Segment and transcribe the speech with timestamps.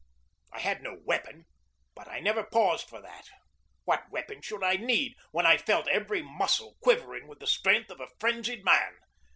[0.51, 1.45] I had no weapon,
[1.93, 3.27] but I never paused for that.
[3.83, 7.99] What weapon should I need, when I felt every muscle quivering with the strength of
[8.01, 8.97] a frenzied man?